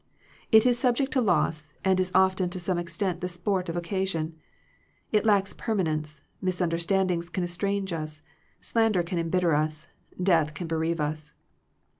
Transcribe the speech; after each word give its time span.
It 0.51 0.65
is 0.65 0.79
subject 0.79 1.11
to 1.13 1.21
loss, 1.21 1.73
and 1.85 1.99
is 1.99 2.11
often 2.15 2.49
to 2.49 2.59
some 2.59 2.79
extent 2.79 3.21
the 3.21 3.27
sport 3.27 3.69
of 3.69 3.77
occasion. 3.77 4.35
It 5.11 5.25
lacks 5.27 5.53
permanence: 5.53 6.23
misunderstandings 6.41 7.29
can 7.29 7.43
estrange 7.43 7.93
us: 7.93 8.23
slan 8.61 8.93
der 8.93 9.03
can 9.03 9.19
embitter 9.19 9.53
us: 9.53 9.89
death 10.19 10.55
can 10.55 10.65
bereave 10.65 10.99
us. 10.99 11.33